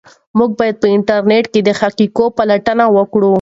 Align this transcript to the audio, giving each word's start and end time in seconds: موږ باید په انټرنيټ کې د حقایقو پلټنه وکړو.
موږ 0.37 0.49
باید 0.59 0.75
په 0.81 0.87
انټرنيټ 0.95 1.45
کې 1.53 1.59
د 1.63 1.69
حقایقو 1.79 2.25
پلټنه 2.37 2.85
وکړو. 2.97 3.29